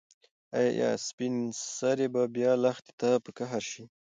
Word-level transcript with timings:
ایا 0.59 0.89
سپین 1.07 1.35
سرې 1.75 2.07
به 2.13 2.23
بیا 2.35 2.51
لښتې 2.63 2.93
ته 2.99 3.09
په 3.23 3.29
قهر 3.37 3.63
شي؟ 3.71 3.83